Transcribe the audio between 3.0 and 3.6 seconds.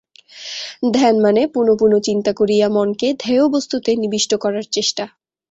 ধ্যেয়